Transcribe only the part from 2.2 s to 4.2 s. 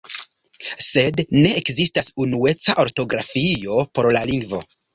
unueca ortografio por